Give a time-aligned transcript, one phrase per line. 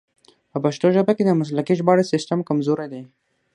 [0.51, 3.01] په پښتو ژبه کې د مسلکي ژباړې سیستم کمزوری دی.